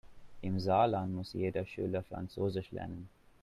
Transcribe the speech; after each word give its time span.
Im 0.41 0.59
Saarland 0.59 1.13
muss 1.13 1.33
jeder 1.33 1.63
Schüler 1.63 2.01
französisch 2.01 2.71
lernen. 2.71 3.07